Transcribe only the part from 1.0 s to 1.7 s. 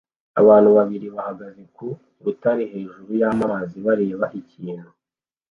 bahagaze